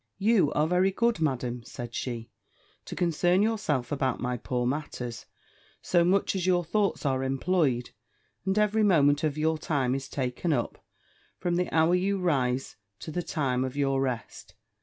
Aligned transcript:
"You 0.17 0.51
are 0.53 0.65
very 0.67 0.89
good, 0.89 1.19
Madam," 1.19 1.61
said 1.63 1.93
she, 1.93 2.31
"to 2.85 2.95
concern 2.95 3.43
yourself 3.43 3.91
about 3.91 4.19
my 4.19 4.35
poor 4.35 4.65
matters, 4.65 5.27
so 5.79 6.03
much 6.03 6.33
as 6.35 6.47
your 6.47 6.63
thoughts 6.63 7.05
are 7.05 7.21
employed, 7.23 7.91
and 8.43 8.57
every 8.57 8.81
moment 8.81 9.23
of 9.23 9.37
your 9.37 9.59
time 9.59 9.93
is 9.93 10.09
taken 10.09 10.53
up, 10.53 10.83
from 11.37 11.55
the 11.55 11.71
hour 11.71 11.93
you 11.93 12.17
rise, 12.17 12.77
to 13.01 13.11
the 13.11 13.21
time 13.21 13.63
of 13.63 13.77
your 13.77 14.01
rest. 14.01 14.55